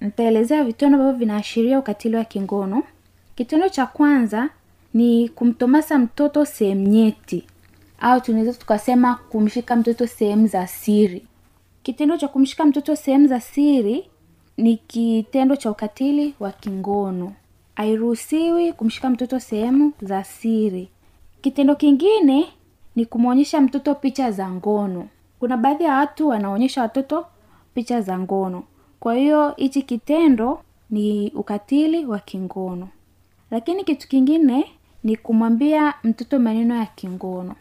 Nitaelezea 0.00 0.64
vitendo 0.64 0.98
ambavyo 0.98 1.18
vinaashiria 1.18 1.78
ukatili 1.78 2.16
wa 2.16 2.24
kingono 2.24 2.82
kitendo 3.38 3.68
cha 3.68 3.86
kwanza 3.86 4.50
ni 4.94 5.28
kumtomasa 5.28 5.98
mtoto 5.98 6.44
sehemu 6.44 6.88
nyeti. 6.88 7.44
Au 8.00 8.20
tunaweza 8.20 8.52
tukasema 8.52 9.14
kumshika 9.14 9.76
mtoto 9.76 10.06
sehemu 10.06 10.46
za 10.46 10.66
siri. 10.66 11.26
Kitendo 11.82 12.16
cha 12.16 12.28
kumshika 12.28 12.64
mtoto 12.64 12.96
sehemu 12.96 13.26
za 13.26 13.40
siri 13.40 14.10
ni 14.56 14.76
kitendo 14.76 15.56
cha 15.56 15.70
ukatili 15.70 16.34
wa 16.40 16.52
kingono. 16.52 17.32
Hairuhusiwi 17.74 18.72
kumshika 18.72 19.10
mtoto 19.10 19.40
sehemu 19.40 19.92
za 20.02 20.24
siri. 20.24 20.88
Kitendo 21.40 21.74
kingine 21.76 22.46
ni 22.96 23.06
kumwonyesha 23.06 23.60
mtoto 23.60 23.94
picha 23.94 24.30
za 24.30 24.50
ngono. 24.50 25.08
Kuna 25.40 25.56
baadhi 25.56 25.84
ya 25.84 25.94
watu 25.94 26.28
wanaonyesha 26.28 26.82
watoto 26.82 27.26
picha 27.74 28.00
za 28.00 28.18
ngono. 28.18 28.62
Kwa 29.00 29.14
hiyo 29.14 29.50
hichi 29.56 29.82
kitendo 29.82 30.60
ni 30.90 31.30
ukatili 31.34 32.06
wa 32.06 32.18
kingono 32.18 32.88
lakini 33.50 33.84
kitu 33.84 34.08
kingine 34.08 34.64
ni 35.04 35.16
kumwambia 35.16 35.94
mtoto 36.04 36.38
maneno 36.38 36.74
ya 36.76 36.86
kingono. 36.86 37.54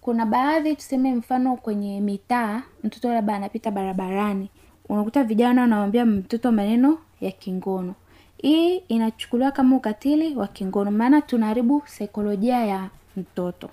Kuna 0.00 0.26
baadhi 0.26 0.76
tuseme 0.76 1.14
mfano 1.14 1.56
kwenye 1.56 2.00
mitaa 2.00 2.62
mtoto 2.84 3.08
labda 3.12 3.34
anapita 3.34 3.70
barabarani 3.70 4.50
unakuta 4.88 5.24
vijana 5.24 5.60
wanamwambia 5.62 6.06
mtoto 6.06 6.52
maneno 6.52 6.98
ya 7.20 7.30
kingono. 7.30 7.94
Hii 8.38 8.76
inachukuliwa 8.76 9.50
kama 9.50 9.76
ukatili 9.76 10.36
wa 10.36 10.46
kingono 10.48 10.90
maana 10.90 11.20
tunaharibu 11.22 11.82
saikolojia 11.86 12.64
ya 12.66 12.90
mtoto. 13.16 13.70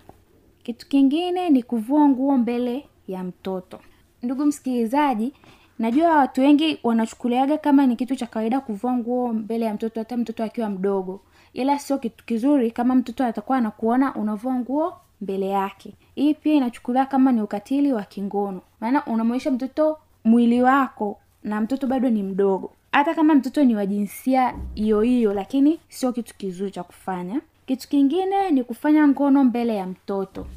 Kitu 0.64 0.88
kingine 0.88 1.50
ni 1.50 1.64
kuvua 1.64 2.10
nguo 2.10 2.38
mbele 2.38 2.86
ya 3.08 3.24
mtoto. 3.24 3.80
Ndugu 4.24 4.46
msikilizaji 4.46 5.34
najua 5.80 6.18
watu 6.18 6.42
wengi 6.42 6.80
wanachukuliaga 6.84 7.58
kama 7.58 7.86
ni 7.86 7.96
kitu 7.96 8.16
cha 8.16 8.28
kawaida 8.28 8.60
kuvua 8.60 8.94
nguo 8.94 9.34
mbele 9.34 9.66
ya 9.66 9.74
mtoto 9.74 10.00
hata 10.00 10.18
mtoto 10.18 10.44
akiwa 10.44 10.70
mdogo 10.70 11.22
ila 11.54 11.80
sio 11.80 11.98
kitu 11.98 12.26
kizuri 12.26 12.72
kama 12.72 12.96
mtoto 12.96 13.26
atakuwa 13.26 13.58
anakuona 13.58 14.16
unavua 14.16 14.54
nguo 14.56 14.94
mbele 15.22 15.48
yake. 15.50 15.94
Hii 16.16 16.34
pia 16.34 16.54
inachukuliwa 16.54 17.06
kama 17.06 17.32
ni 17.32 17.42
ukatili 17.42 17.94
wa 17.94 18.04
kingono. 18.04 18.62
Maana 18.82 19.06
unamwonyesha 19.06 19.52
mtoto 19.52 19.98
mwili 20.24 20.62
wako 20.62 21.20
na 21.44 21.62
mtoto 21.62 21.88
bado 21.88 22.10
ni 22.10 22.24
mdogo. 22.24 22.72
Hata 22.92 23.14
kama 23.14 23.36
mtoto 23.36 23.64
ni 23.64 23.76
wa 23.76 23.86
jinsia 23.86 24.56
hiyo 24.76 25.02
hiyo 25.02 25.34
lakini 25.34 25.80
sio 25.90 26.14
kitu 26.14 26.36
kizuri 26.36 26.72
cha 26.72 26.84
kufanya. 26.84 27.42
Kitu 27.66 27.88
kingine 27.90 28.52
ni 28.52 28.64
kufanya 28.64 29.08
ngono 29.08 29.44
mbele 29.44 29.76
ya 29.76 29.86
mtoto. 29.88 30.48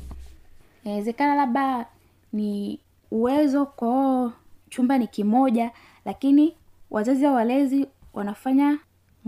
Inawezekana 0.85 1.35
labda 1.35 1.87
ni 2.33 2.79
uwezo 3.11 3.67
kwao 3.67 4.33
chumba 4.71 4.99
ni 4.99 5.07
kimoja 5.07 5.71
lakini 6.05 6.55
wazazi 6.91 7.27
au 7.27 7.35
walezi 7.35 7.87
wanafanya 8.15 8.79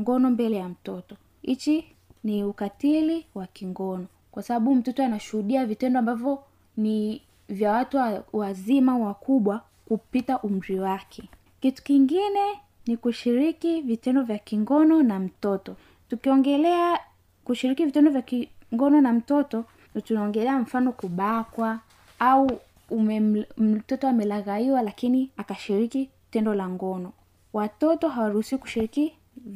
ngono 0.00 0.31
mbele 0.31 0.57
ya 0.57 0.68
mtoto 0.68 1.16
hichi 1.48 1.84
ni 2.24 2.44
ukatili 2.44 3.26
wa 3.34 3.46
kingono. 3.46 4.06
Kwa 4.30 4.42
sababu 4.42 4.74
mtoto 4.74 5.04
anashuhudia 5.04 5.66
vitendo 5.66 5.98
ambavyo 5.98 6.42
ni 6.76 7.22
vya 7.48 7.72
watu 7.72 7.96
wa- 7.96 8.24
wazima 8.32 8.98
wakubwa 8.98 9.62
kupita 9.88 10.38
umri 10.38 10.80
wake. 10.80 11.22
Kitu 11.61 11.82
kingine 11.82 12.40
ni 12.87 12.96
kushiriki 12.96 13.80
vitendo 13.80 14.22
vya 14.22 14.38
kingono 14.38 15.02
na 15.02 15.18
mtoto. 15.18 15.76
Tukiongelea 16.08 16.98
kushiriki 17.44 17.84
vitendo 17.84 18.11
vya 18.11 18.22
kingono 18.22 19.00
na 19.00 19.12
mtoto 19.12 19.64
tunaongelea 20.04 20.58
mfano 20.58 20.92
kubakwa 20.92 21.78
au 22.18 22.50
ume, 22.90 23.20
mtoto 23.56 24.08
amelaghaiwa 24.08 24.82
lakini 24.82 25.30
akashiriki 25.37 26.11
tendo 26.30 26.54
la 26.54 26.68
ngono. 26.68 27.12
Watoto 27.52 28.08
hawaruhusiwi 28.08 28.61
kushiriki 28.61 29.12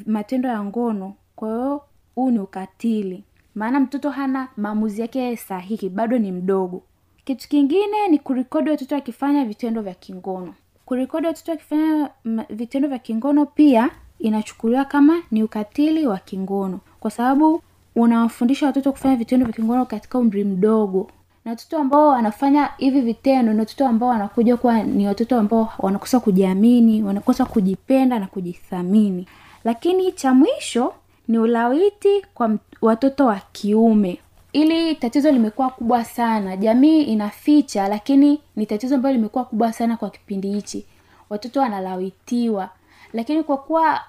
matendo 0.06 0.48
ya 0.48 0.64
ngono 0.64 1.14
kwa 1.36 1.48
hiyo 1.48 1.80
huu 2.14 2.30
ni 2.30 2.38
ukatili. 2.38 3.24
Maana 3.54 3.80
mtoto 3.80 4.10
hana 4.10 4.48
maamuzi 4.56 5.00
yake 5.00 5.36
sahihi 5.36 5.88
bado 5.88 6.18
ni 6.18 6.32
mdogo. 6.32 6.82
Kitu 7.24 7.48
kingine 7.48 8.08
ni 8.08 8.18
kurekodi 8.18 8.70
watoto 8.70 8.94
wakifanya 8.94 9.44
vitendo 9.44 9.82
vya 9.82 9.94
kingono. 9.94 10.54
Kurekodi 10.84 11.26
watoto 11.26 11.50
wakifanya 11.52 12.10
vitendo 12.50 12.88
vya 12.88 12.98
kingono 12.98 13.46
pia 13.46 13.90
inachukuliwa 14.18 14.84
kama 14.84 15.22
ni 15.30 15.42
ukatili 15.42 16.06
wa 16.06 16.18
kingono. 16.18 16.80
Kwa 17.00 17.10
sababu 17.10 17.62
unawafundisha 17.96 18.66
watoto 18.66 18.92
kufanya 18.92 19.16
vitendo 19.16 19.46
vya 19.46 19.54
kingono 19.54 19.86
katika 19.86 20.18
umri 20.18 20.44
mdogo. 20.44 21.10
Na 21.44 21.50
watoto 21.50 21.78
ambao 21.78 22.08
wanafanya 22.08 22.70
hivi 22.78 23.00
vitendo 23.00 23.52
ni 23.52 23.58
watoto 23.58 23.86
ambao 23.88 24.08
wanakuja 24.08 24.56
kuwa 24.56 24.82
ni 24.82 25.06
watoto 25.06 25.38
ambao 25.38 25.72
wanakosa 25.78 26.20
kujiamini 26.20 27.02
wanakosa 27.02 27.44
kujipenda 27.44 28.18
na 28.18 28.26
kujithamini. 28.26 29.26
Lakini 29.64 30.12
cha 30.12 30.34
mwisho 30.34 30.94
ni 31.28 31.38
ulawiti 31.38 32.22
kwa 32.34 32.58
watoto 32.82 33.26
wa 33.26 33.40
kiume. 33.52 34.18
Ili 34.52 34.94
tatizo 34.94 35.30
limekuwa 35.30 35.70
kubwa 35.70 36.04
sana 36.04 36.56
jamii 36.56 37.02
inaficha 37.02 37.88
lakini 37.88 38.40
ni 38.56 38.66
tatizo 38.66 38.94
ambalo 38.94 39.14
limekuwa 39.14 39.44
kubwa 39.44 39.72
sana 39.72 39.96
kwa 39.96 40.10
kipindi 40.10 40.52
hichi. 40.52 40.84
Watoto 41.30 41.60
wanalawitiwa. 41.60 42.68
Lakini 43.12 43.42
kwa 43.42 43.56
kuwa 43.56 44.00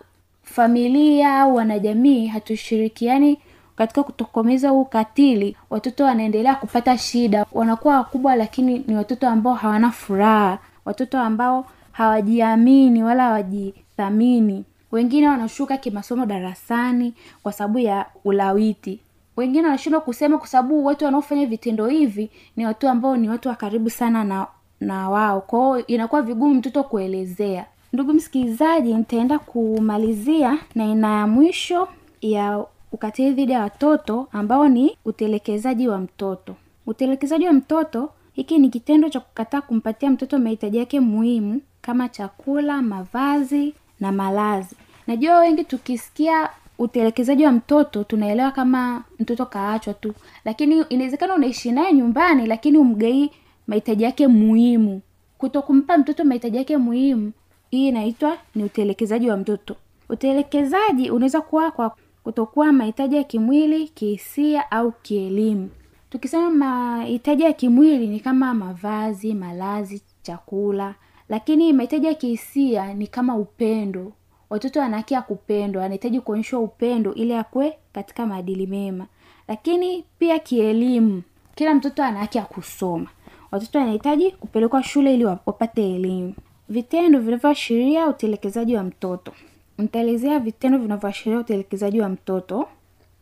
familia 0.44 1.40
au 1.40 1.56
wanajamii 1.56 2.28
hatushirikiani 2.28 3.38
katika 3.76 4.04
kutokomeza 4.04 4.70
huu 4.70 4.82
ukatili 4.82 5.56
watoto 5.70 6.04
wanaendelea 6.04 6.56
kupata 6.56 6.98
shida. 6.98 7.46
Wanakuwa 7.52 7.96
wakubwa 7.98 8.36
lakini 8.36 8.84
ni 8.88 8.96
watoto 8.96 9.28
ambao 9.30 9.54
hawana 9.54 9.92
furaha. 9.92 10.60
Watoto 10.86 11.20
ambao 11.20 11.66
hawajiamini 11.92 13.04
wala 13.04 13.24
hawajithamini 13.24 14.64
wengine 14.94 15.28
wanashuka 15.28 15.78
kimasomo 15.78 16.26
darasani 16.26 17.14
kwa 17.44 17.52
sababu 17.52 17.80
ya 17.80 18.06
ulawiti. 18.26 19.00
Wengine 19.38 19.64
wanashindwa 19.64 20.02
kusema 20.02 20.38
kwa 20.38 20.48
sababu 20.48 20.86
watu 20.86 21.06
wanaofanya 21.06 21.46
vitendo 21.46 21.88
hivi 21.88 22.30
ni 22.56 22.66
watu 22.66 22.90
ambao 22.90 23.18
ni 23.18 23.30
watu 23.30 23.50
wa 23.50 23.56
karibu 23.56 23.90
sana 23.90 24.24
na 24.24 24.48
na 24.80 25.10
wao. 25.10 25.42
Kwao 25.42 25.80
inakuwa 25.86 26.22
vigumu 26.22 26.54
mtoto 26.54 26.84
kuelezea. 26.84 27.66
Ndugu 27.94 28.14
msikilizaji 28.14 28.94
nitaenda 28.94 29.40
kumalizia 29.40 30.58
na 30.76 30.84
aina 30.84 31.20
ya 31.20 31.28
mwisho 31.28 31.88
ya 32.22 32.66
ukatili 32.92 33.32
dhidi 33.32 33.52
ya 33.52 33.62
watoto 33.62 34.28
ambao 34.32 34.70
ni 34.70 34.98
utelekezaji 35.06 35.88
wa 35.88 35.98
mtoto. 35.98 36.56
Utelekezaji 36.88 37.46
wa 37.48 37.54
mtoto 37.54 38.10
hiki 38.34 38.60
ni 38.60 38.70
kitendo 38.70 39.10
cha 39.10 39.20
kukataa 39.20 39.62
kumpatia 39.62 40.10
mtoto 40.12 40.40
mahitaji 40.40 40.78
yake 40.78 41.00
muhimu 41.00 41.62
kama 41.82 42.10
chakula 42.10 42.82
mavazi 42.82 43.74
na 44.04 44.12
malazi. 44.12 44.76
Najua 45.08 45.40
wengi 45.40 45.64
tukisikia 45.64 46.50
utelekezaji 46.80 47.46
wa 47.46 47.52
mtoto 47.52 48.04
tunaelewa 48.04 48.52
kama 48.52 49.04
mtoto 49.20 49.46
kaachwa 49.46 49.94
tu. 49.94 50.14
Lakini 50.46 50.82
inawezekana 50.90 51.36
unaishi 51.36 51.72
naye 51.72 51.94
nyumbani 51.94 52.46
lakini 52.48 52.78
umgei 52.78 53.32
mahitaji 53.68 54.04
yake 54.04 54.28
muhimu. 54.28 55.02
Kutokumpa 55.38 55.98
mtoto 55.98 56.24
mahitaji 56.24 56.58
yake 56.58 56.78
muhimu 56.78 57.32
hii 57.72 57.88
inaitwa 57.88 58.38
ni 58.56 58.64
utelekezaji 58.64 59.30
wa 59.30 59.38
mtoto. 59.38 59.76
Utelekezaji 60.10 61.10
unaweza 61.12 61.42
kuwa 61.42 61.72
kwa 61.72 61.96
kutokuwa 62.24 62.72
mahitaji 62.72 63.16
ya 63.16 63.24
kimwili 63.24 63.88
kihisia 63.88 64.72
au 64.72 64.92
kielimu. 64.92 65.70
Tukisema 66.10 66.50
mahitaji 66.50 67.44
ya 67.44 67.54
kimwili 67.54 68.08
ni 68.08 68.20
kama 68.20 68.54
mavazi 68.54 69.34
malazi 69.34 70.02
chakula 70.22 70.96
lakini 71.30 71.74
mahitaji 71.74 72.08
ya 72.08 72.14
kihisia 72.14 72.94
ni 72.94 73.08
kama 73.08 73.36
upendo. 73.36 74.12
Watoto 74.50 74.80
wana 74.80 74.98
haki 74.98 75.14
ya 75.14 75.22
kupendwa 75.22 75.86
anahitaji 75.86 76.20
kuonyeshwa 76.20 76.60
upendo 76.60 77.14
ili 77.14 77.34
akwe 77.34 77.78
katika 77.94 78.26
maadili 78.26 78.68
mema. 78.68 79.08
Lakini 79.48 80.04
pia 80.20 80.40
kielimu 80.40 81.22
kila 81.56 81.74
mtoto 81.76 82.04
ana 82.04 82.20
haki 82.20 82.38
ya 82.38 82.44
kusoma. 82.44 83.08
Watoto 83.52 83.80
wanahitaji 83.80 84.32
kupelekwa 84.32 84.84
shule 84.84 85.14
ili 85.14 85.26
wa- 85.26 85.40
wapate 85.46 85.96
elimu. 85.96 86.34
Vitendo 86.70 87.20
vinavyoashiria 87.20 88.08
utelekezaji 88.08 88.76
wa 88.76 88.84
mtoto. 88.84 89.32
Nitaelezea 89.78 90.40
vitendo 90.40 90.78
vinavyoashiria 90.78 91.40
utelekezaji 91.40 92.02
wa 92.02 92.10
mtoto. 92.10 92.68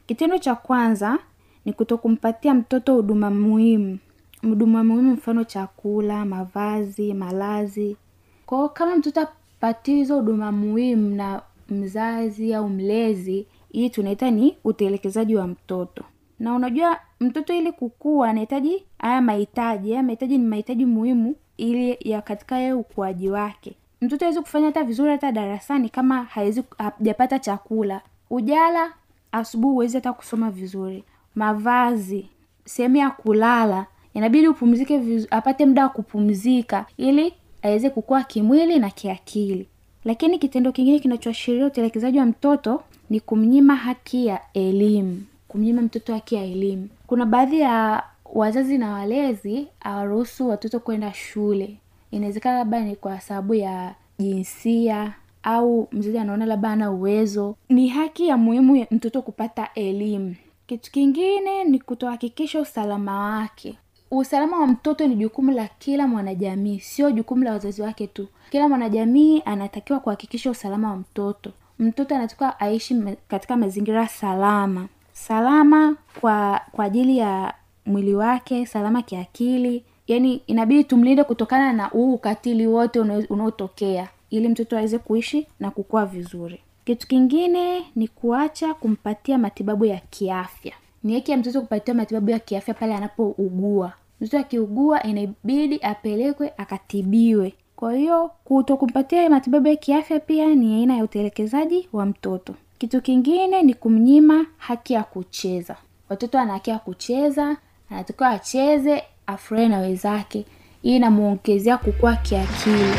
Kitendo 0.07 0.37
cha 0.37 0.55
kwanza 0.55 1.19
ni 1.65 1.73
kutokumpatia 1.73 2.53
mtoto 2.53 2.93
huduma 2.93 3.29
muhimu 3.31 3.97
huduma 4.41 4.83
muhimu 4.83 5.13
mfano 5.13 5.43
chakula 5.43 6.25
mavazi 6.25 7.13
malazi. 7.13 7.97
Kwao 8.45 8.69
kama 8.69 8.95
mtoto 8.95 9.21
apatiwi 9.21 9.97
hizo 9.97 10.15
huduma 10.15 10.51
muhimu 10.51 11.15
na 11.15 11.41
mzazi 11.69 12.53
au 12.53 12.69
mlezi 12.69 13.47
hii 13.71 13.89
tunaita 13.89 14.31
ni 14.31 14.57
utelekezaji 14.63 15.35
wa 15.35 15.47
mtoto. 15.47 16.03
Na 16.39 16.55
unajua 16.55 16.97
mtoto 17.19 17.53
ili 17.53 17.71
kukua 17.71 18.29
anahitaji 18.29 18.83
haya 18.99 19.21
mahitaji. 19.21 19.89
Haya 19.91 20.03
mahitaji 20.03 20.37
ni 20.37 20.45
mahitaji 20.47 20.85
muhimu 20.85 21.35
ili 21.57 21.97
ya 21.99 22.21
katika 22.21 22.57
yeye 22.57 22.73
ukuaji 22.73 23.29
wake. 23.29 23.75
Mtoto 24.01 24.25
awezi 24.25 24.41
kufanya 24.41 24.65
hata 24.65 24.83
vizuri 24.83 25.11
hata 25.11 25.31
darasani 25.31 25.89
kama 25.89 26.23
hawezi 26.23 26.63
hajapata 26.77 27.39
chakula. 27.39 28.01
Ujala 28.29 28.93
asubuhi 29.31 29.71
huwezi 29.73 29.97
hata 29.97 30.13
kusoma 30.13 30.51
vizuri. 30.51 31.03
Mavazi 31.35 32.29
sehemu 32.65 32.95
ya 32.95 33.09
kulala 33.09 33.85
inabidi 34.13 34.47
upumzike 34.47 34.97
vizu, 34.97 35.27
apate 35.31 35.65
muda 35.65 35.83
wa 35.83 35.89
kupumzika 35.89 36.85
ili 36.97 37.33
aweze 37.61 37.89
kukua 37.89 38.23
kimwili 38.23 38.79
na 38.79 38.89
kiakili. 38.89 39.67
Lakini 40.05 40.39
kitendo 40.39 40.71
kingine 40.71 40.99
kinachoashiria 40.99 41.65
utelekezaji 41.65 42.19
wa 42.19 42.25
mtoto 42.25 42.83
ni 43.09 43.19
kumnyima 43.19 43.75
haki 43.75 44.25
ya 44.25 44.39
elimu 44.53 45.23
kumnyima 45.51 45.81
mtoto 45.81 46.13
haki 46.13 46.35
ya 46.35 46.43
elimu. 46.43 46.89
Kuna 47.07 47.25
baadhi 47.25 47.59
ya 47.59 48.03
wazazi 48.33 48.77
na 48.77 48.91
walezi 48.93 49.67
hawaruhusu 49.79 50.49
watoto 50.49 50.79
kwenda 50.79 51.13
shule. 51.13 51.77
Inawezekana 52.11 52.57
labda 52.57 52.79
ni 52.79 52.95
kwa 52.95 53.19
sababu 53.21 53.53
ya 53.53 53.95
jinsia 54.19 55.13
au 55.43 55.87
mzazi 55.91 56.17
anaona 56.17 56.45
labda 56.45 56.69
ana 56.69 56.91
uwezo. 56.91 57.55
Ni 57.69 57.87
haki 57.87 58.27
ya 58.27 58.37
muhimu 58.37 58.75
ya 58.75 58.87
mtoto 58.91 59.21
kupata 59.21 59.69
elimu. 59.75 60.35
Kitu 60.67 60.91
kingine 60.91 61.63
ni 61.63 61.79
kutohakikisha 61.79 62.59
usalama 62.61 63.19
wake 63.19 63.77
usalama 64.11 64.59
wa 64.59 64.67
mtoto 64.67 65.07
ni 65.07 65.15
jukumu 65.15 65.51
la 65.51 65.67
kila 65.79 66.07
mwanajamii 66.07 66.79
sio 66.79 67.11
jukumu 67.11 67.43
la 67.43 67.51
wazazi 67.51 67.81
wake 67.81 68.07
tu. 68.07 68.27
Kila 68.49 68.69
mwanajamii 68.69 69.41
anatakiwa 69.45 69.99
kuhakikisha 69.99 70.51
usalama 70.51 70.89
wa 70.89 70.95
mtoto. 70.97 71.51
Mtoto 71.79 72.15
anatakiwa 72.15 72.59
aishi 72.59 73.03
katika 73.27 73.57
mazingira 73.57 74.07
salama. 74.07 74.87
Salama 75.13 75.95
kwa 76.21 76.61
kwa 76.71 76.85
ajili 76.85 77.17
ya 77.17 77.53
mwili 77.85 78.15
wake 78.15 78.65
salama 78.65 79.01
kiakili. 79.01 79.83
Yani 80.07 80.41
inabidi 80.47 80.83
tumlinde 80.83 81.23
kutokana 81.23 81.73
na 81.73 81.85
huu 81.85 82.13
ukatili 82.13 82.67
wote 82.67 82.99
unaotokea 83.29 84.07
ili 84.29 84.47
mtoto 84.49 84.77
aweze 84.77 84.97
kuishi 84.97 85.47
na 85.59 85.71
kukua 85.71 86.05
vizuri. 86.05 86.59
Kitu 86.85 87.07
kingine 87.07 87.83
ni 87.95 88.07
kuacha 88.07 88.73
kumpatia 88.73 89.37
matibabu 89.37 89.85
ya 89.85 89.97
kiafya. 90.09 90.73
Ni 91.03 91.13
haki 91.13 91.31
ya 91.31 91.37
mtoto 91.37 91.61
kupatiwa 91.61 91.97
matibabu 91.97 92.29
ya 92.31 92.39
kiafya 92.39 92.73
pale 92.73 92.95
anapougua 92.95 93.93
mtoto 94.21 94.39
akiugua 94.39 95.03
inabidi 95.03 95.79
apelekwe 95.81 96.53
akatibiwe. 96.57 97.53
Kwa 97.75 97.93
hiyo 97.93 98.31
kuto 98.43 98.77
kumpatia 98.77 99.29
matibabu 99.29 99.67
ya 99.67 99.75
kiafya 99.75 100.19
pia 100.19 100.47
ni 100.55 100.75
aina 100.75 100.97
ya 100.97 101.03
utelekezaji 101.03 101.87
wa 101.93 102.05
mtoto. 102.05 102.55
Kitu 102.77 103.01
kingine 103.01 103.61
ni 103.63 103.73
kumnyima 103.73 104.45
haki 104.57 104.93
ya 104.93 105.03
kucheza. 105.03 105.75
Watoto 106.09 106.39
ana 106.39 106.53
haki 106.53 106.69
ya 106.69 106.79
kucheza 106.79 107.57
anatakiwa 107.89 108.29
acheze 108.29 109.03
afurahi 109.27 109.67
na 109.69 109.79
wenzake. 109.79 110.45
Hii 110.81 110.95
inamwongezea 110.95 111.77
kukua 111.77 112.15
kiakili 112.15 112.93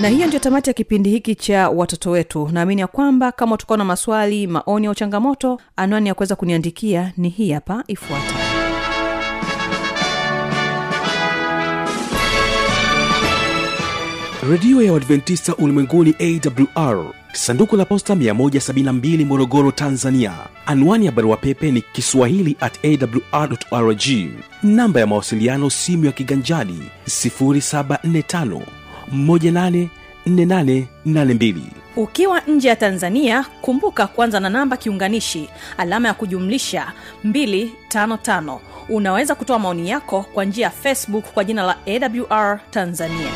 na 0.00 0.08
hiyo 0.08 0.26
ndio 0.26 0.38
tamati 0.40 0.70
ya 0.70 0.74
kipindi 0.74 1.10
hiki 1.10 1.34
cha 1.34 1.68
watoto 1.70 2.10
wetu. 2.10 2.48
Naamini 2.52 2.80
ya 2.80 2.86
kwamba 2.86 3.32
kama 3.32 3.54
utakuwa 3.54 3.78
na 3.78 3.84
maswali 3.84 4.46
maoni 4.46 4.86
au 4.86 4.94
changamoto 4.94 5.60
anwani 5.76 6.08
ya 6.08 6.14
kuweza 6.14 6.36
kuniandikia 6.36 7.12
ni 7.16 7.28
hii 7.28 7.52
hapa 7.52 7.84
ifuata 7.86 8.34
redio 14.50 14.82
ya 14.82 14.92
uadventista 14.92 15.56
ulimwenguni 15.56 16.14
awr 16.20 17.04
sanduku 17.32 17.76
la 17.76 17.84
posta 17.84 18.14
172 18.14 19.24
morogoro 19.24 19.70
tanzania. 19.72 20.32
Anwani 20.66 21.06
ya 21.06 21.12
barua 21.12 21.36
pepe 21.36 21.70
ni 21.70 21.82
kiswahili 21.92 22.56
at 22.60 22.78
awrrg 23.32 24.02
namba 24.62 25.00
ya 25.00 25.06
mawasiliano 25.06 25.70
simu 25.70 26.04
ya 26.04 26.12
kiganjadi 26.12 26.82
745 27.06 28.60
184882 29.14 31.54
ukiwa 31.96 32.40
nje 32.40 32.68
ya 32.68 32.76
tanzania 32.76 33.44
kumbuka 33.60 34.06
kwanza 34.06 34.40
na 34.40 34.50
namba 34.50 34.76
kiunganishi 34.76 35.48
alama 35.78 36.08
ya 36.08 36.14
kujumlisha 36.14 36.92
255 37.26 38.58
unaweza 38.88 39.34
kutoa 39.34 39.58
maoni 39.58 39.90
yako 39.90 40.22
kwa 40.34 40.44
njia 40.44 40.64
ya 40.64 40.70
facebook 40.70 41.24
kwa 41.24 41.44
jina 41.44 41.62
la 41.62 41.76
awr 41.86 42.60
tanzania 42.70 43.30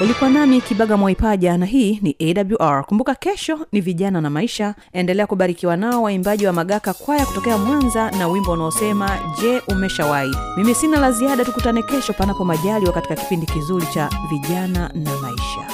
ulikuwa 0.00 0.30
nami 0.30 0.60
kibaga 0.60 0.96
mwaipaja 0.96 1.58
na 1.58 1.66
hii 1.66 1.98
ni 2.02 2.16
awr 2.58 2.84
kumbuka 2.86 3.14
kesho 3.14 3.66
ni 3.72 3.80
vijana 3.80 4.20
na 4.20 4.30
maisha. 4.30 4.74
Endelea 4.92 5.26
kubarikiwa 5.26 5.76
nao 5.76 6.02
waimbaji 6.02 6.46
wa 6.46 6.52
magaka 6.52 6.94
kwaya 6.94 7.26
kutokea 7.26 7.58
mwanza 7.58 8.10
na 8.10 8.28
wimbo 8.28 8.52
unaosema 8.52 9.10
je 9.40 9.62
umeshawahi? 9.68 10.36
Mimi 10.56 10.74
sina 10.74 11.00
la 11.00 11.12
ziada 11.12 11.44
tukutane 11.44 11.82
kesho 11.82 12.12
panapo 12.12 12.44
majaliwa 12.44 12.92
katika 12.92 13.16
kipindi 13.16 13.46
kizuri 13.46 13.86
cha 13.86 14.10
vijana 14.30 14.90
na 14.94 15.16
maisha. 15.18 15.68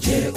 Je, 0.00 0.32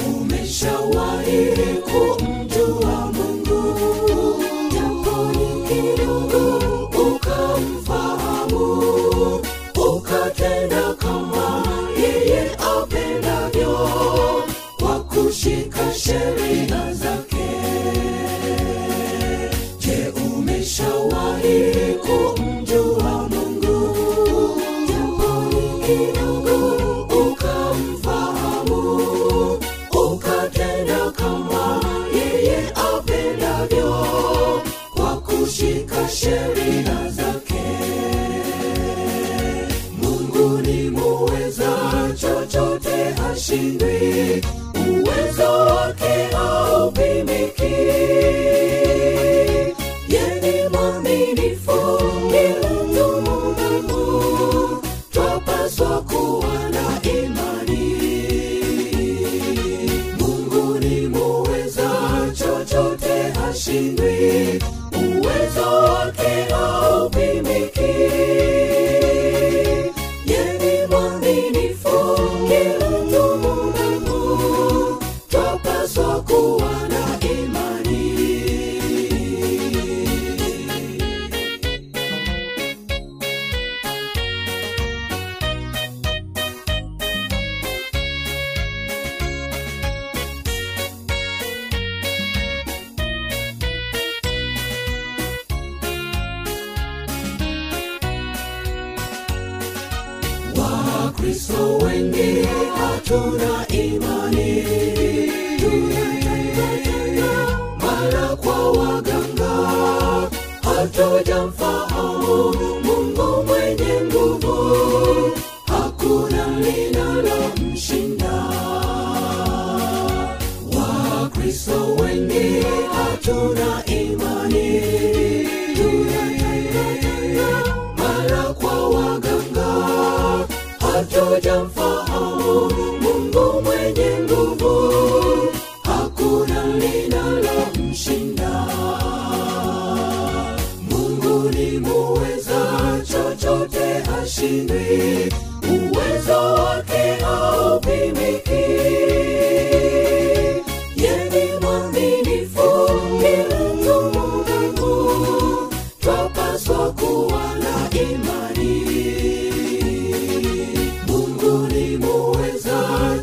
Katura 103.00 103.69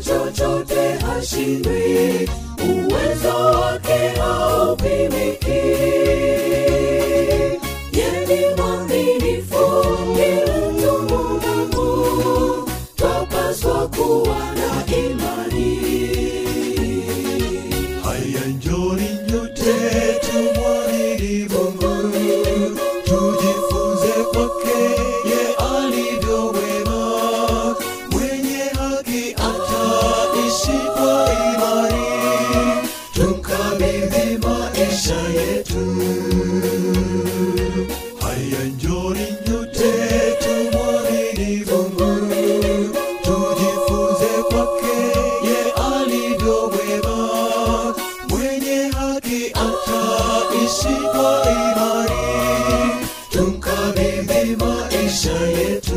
chochote 0.01 0.97
hashindwi, 1.05 2.29
uwezo 2.69 3.35
wake 3.35 4.19
haupimiki. 4.19 5.46
Tuishi 50.67 50.95
kwa 51.11 51.43
imani 51.51 53.05
tumkabidhi 53.29 54.55
maisha 54.55 55.31
yetu 55.31 55.95